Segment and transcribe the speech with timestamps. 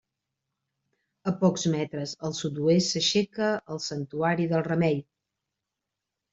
[1.31, 5.01] A pocs metres al sud-oest s'aixeca el santuari del Remei.